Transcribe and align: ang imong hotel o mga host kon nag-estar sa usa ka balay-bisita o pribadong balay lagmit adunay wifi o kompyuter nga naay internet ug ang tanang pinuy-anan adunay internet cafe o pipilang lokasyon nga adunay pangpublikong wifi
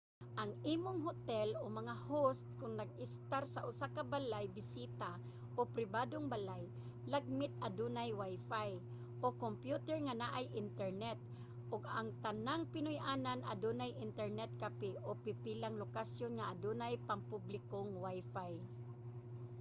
ang 0.41 0.51
imong 0.73 0.99
hotel 1.07 1.49
o 1.61 1.63
mga 1.79 1.95
host 2.09 2.43
kon 2.59 2.73
nag-estar 2.79 3.43
sa 3.49 3.61
usa 3.69 3.87
ka 3.95 4.01
balay-bisita 4.13 5.11
o 5.57 5.59
pribadong 5.75 6.25
balay 6.33 6.63
lagmit 7.13 7.53
adunay 7.67 8.09
wifi 8.19 8.71
o 9.23 9.27
kompyuter 9.43 9.97
nga 10.05 10.15
naay 10.21 10.45
internet 10.63 11.19
ug 11.73 11.81
ang 11.99 12.07
tanang 12.25 12.61
pinuy-anan 12.73 13.41
adunay 13.53 13.91
internet 14.05 14.51
cafe 14.63 14.91
o 15.07 15.09
pipilang 15.23 15.75
lokasyon 15.83 16.31
nga 16.35 16.49
adunay 16.53 16.93
pangpublikong 17.07 17.89
wifi 18.03 18.53